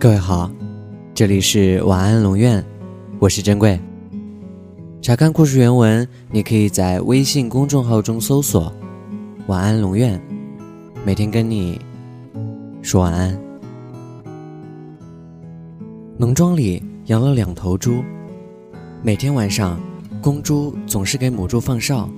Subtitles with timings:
[0.00, 0.50] 各位好，
[1.12, 2.64] 这里是晚安龙院，
[3.18, 3.78] 我是珍贵。
[5.02, 8.72] 查看故事原文，你可以在微信公众号中搜索
[9.46, 10.18] “晚安龙院”，
[11.04, 11.78] 每天跟你
[12.80, 13.38] 说晚安。
[16.16, 18.02] 农庄里养了两头猪，
[19.02, 19.78] 每天晚上，
[20.22, 22.08] 公猪总是给母猪放哨，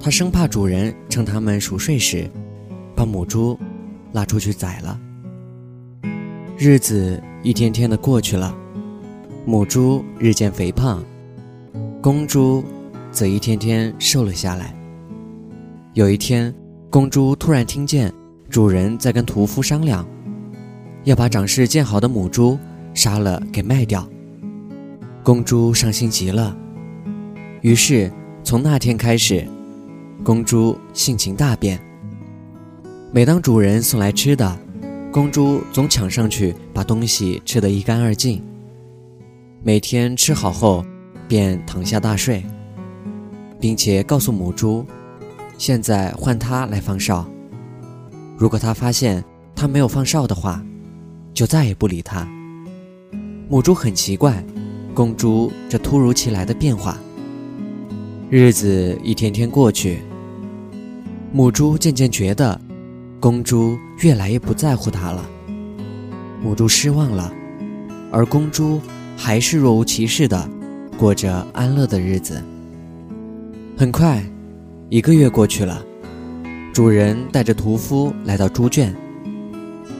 [0.00, 2.26] 它生怕主人趁它们熟睡时，
[2.96, 3.60] 把母猪
[4.12, 4.98] 拉出去宰了。
[6.64, 8.56] 日子一天天的过去了，
[9.44, 11.02] 母猪日渐肥胖，
[12.00, 12.62] 公猪
[13.10, 14.72] 则一天天瘦了下来。
[15.94, 16.54] 有一天，
[16.88, 18.14] 公猪突然听见
[18.48, 20.06] 主人在跟屠夫商量，
[21.02, 22.56] 要把长势渐好的母猪
[22.94, 24.08] 杀了给卖掉。
[25.24, 26.56] 公猪伤心极了，
[27.62, 28.08] 于是
[28.44, 29.44] 从那天开始，
[30.22, 31.80] 公猪性情大变。
[33.10, 34.56] 每当主人送来吃的，
[35.12, 38.42] 公猪总抢上去把东西吃得一干二净。
[39.62, 40.82] 每天吃好后，
[41.28, 42.42] 便躺下大睡，
[43.60, 44.86] 并且告诉母猪
[45.58, 47.26] ：“现在换它来放哨。
[48.38, 49.22] 如果它发现
[49.54, 50.64] 它没有放哨的话，
[51.34, 52.26] 就再也不理它。”
[53.50, 54.42] 母猪很奇怪，
[54.94, 56.96] 公猪这突如其来的变化。
[58.30, 59.98] 日子一天天过去，
[61.34, 62.58] 母猪渐渐觉得。
[63.20, 65.24] 公猪越来越不在乎它了，
[66.42, 67.32] 母猪失望了，
[68.10, 68.80] 而公猪
[69.16, 70.48] 还是若无其事的
[70.98, 72.42] 过着安乐的日子。
[73.76, 74.20] 很快，
[74.88, 75.84] 一个月过去了，
[76.72, 78.92] 主人带着屠夫来到猪圈，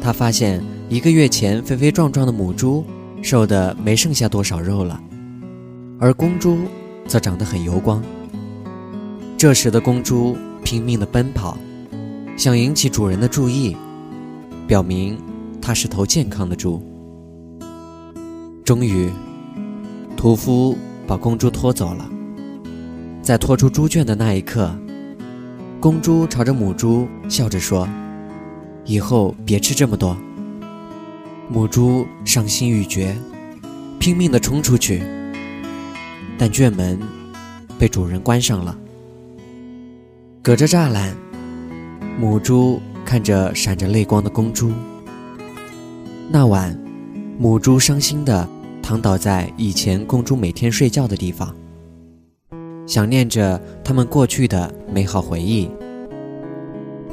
[0.01, 2.85] 他发现一个月前肥肥壮壮的母猪
[3.23, 5.01] 瘦得没剩下多少肉了，
[6.01, 6.59] 而公猪
[7.07, 8.03] 则长得很油光。
[9.39, 11.57] 这时的公猪拼命地奔跑。
[12.35, 13.77] 想引起主人的注意，
[14.73, 15.19] 表明
[15.61, 16.83] 它是头健康的猪。
[18.65, 19.11] 终于，
[20.17, 22.11] 屠夫把公猪拖走了。
[23.21, 24.75] 在拖出猪圈的那一刻，
[25.79, 27.87] 公猪朝着母猪笑着说
[28.87, 30.17] ：“以后别吃这么多。”
[31.53, 33.15] 母猪伤心欲绝，
[33.99, 35.03] 拼命地冲出去，
[36.39, 36.99] 但圈门
[37.79, 38.75] 被主人关上了。
[40.41, 41.15] 隔着栅栏。
[42.19, 42.81] 母猪
[43.13, 44.73] 看着闪着泪光的公猪。
[46.31, 46.75] 那晚，
[47.39, 48.49] 母猪伤心地
[48.83, 51.55] 躺倒在以前公猪每天睡觉的地方，
[52.87, 55.69] 想念着他们过去的美好回忆。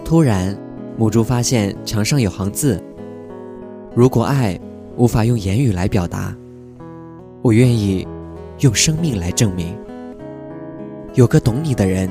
[0.06, 0.58] 突然，
[0.98, 2.82] 母猪发现墙上有行字
[3.94, 4.58] ：“如果爱
[4.96, 6.34] 无法用言语来表达，
[7.42, 8.08] 我愿意
[8.60, 9.76] 用生命来证明。
[11.14, 12.10] 有个懂你的人，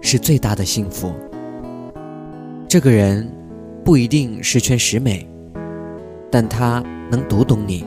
[0.00, 1.12] 是最大的幸福。”
[2.70, 3.28] 这个人
[3.84, 5.28] 不一定十全十美，
[6.30, 7.84] 但他能读懂你，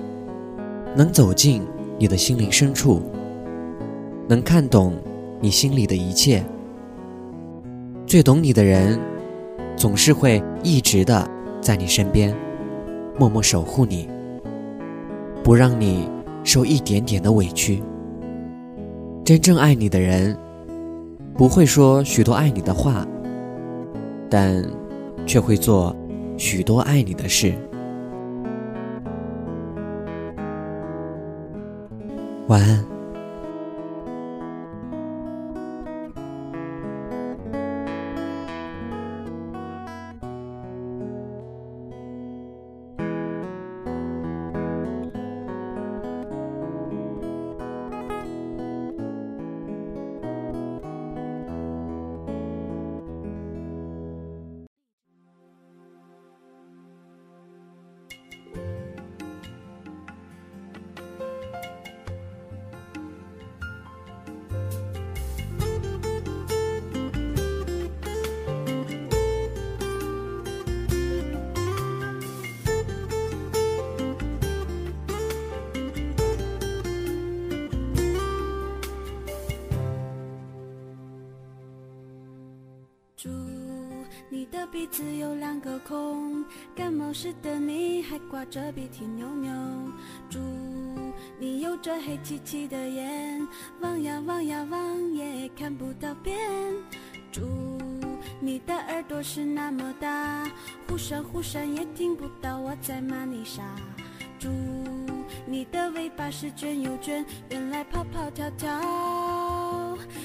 [0.93, 1.61] 能走进
[1.97, 3.01] 你的心灵深处，
[4.27, 4.93] 能看懂
[5.39, 6.43] 你心里的一切。
[8.05, 8.99] 最懂你的人，
[9.77, 11.25] 总是会一直的
[11.61, 12.35] 在你身边，
[13.17, 14.09] 默默守护你，
[15.45, 16.09] 不让你
[16.43, 17.81] 受一点点的委屈。
[19.23, 20.37] 真正爱你的人，
[21.37, 23.07] 不会说许多爱你的话。
[24.35, 24.65] 但，
[25.27, 25.95] 却会做
[26.39, 27.53] 许多爱你的事。
[32.47, 32.92] 晚安。
[84.33, 86.43] 你的鼻子有两个孔，
[86.75, 89.53] 感冒时的你还挂着鼻涕牛牛。
[90.27, 90.39] 猪，
[91.37, 93.47] 你有着黑漆漆的眼，
[93.81, 96.35] 望呀望呀望也看不到边。
[97.31, 97.43] 猪，
[98.39, 100.51] 你的耳朵是那么大，
[100.87, 103.61] 忽闪忽闪也听不到我在骂你傻。
[104.39, 104.49] 猪，
[105.45, 108.67] 你的尾巴是卷又卷，原来跑跑跳跳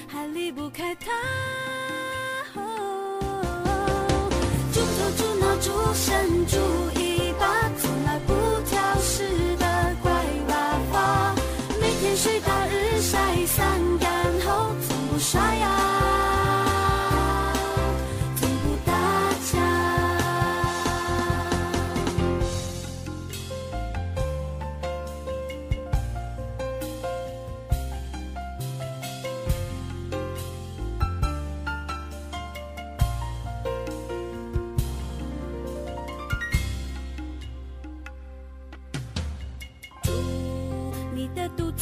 [0.06, 1.11] 还离不开它。
[4.78, 6.56] 猪头猪脑猪身猪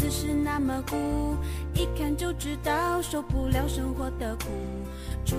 [0.08, 1.36] 只是那么孤，
[1.74, 4.44] 一看就知道受不了生活的苦。
[5.24, 5.34] 猪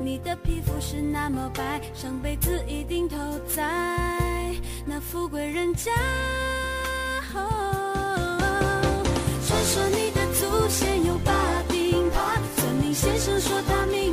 [0.00, 3.14] 你的皮肤是那么白，上辈子一定投
[3.46, 4.56] 在
[4.86, 5.92] 那富贵人家。
[7.34, 9.04] 哦。
[9.46, 11.32] 传说你的祖先有八
[11.68, 12.40] 柄耙。
[12.56, 14.07] 算命先生说他命。